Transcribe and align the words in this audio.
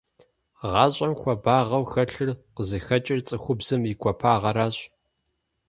ГъащӀэм 0.71 1.13
хуабагъэу 1.19 1.85
хэлъыр 1.91 2.29
къызыхэкӀыр 2.55 3.19
цӀыхубзым 3.27 3.81
и 3.91 3.93
гуапагъэращ. 4.01 4.77